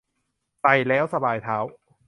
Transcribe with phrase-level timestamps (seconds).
[0.61, 1.57] ใส่แล้วสบายเท้า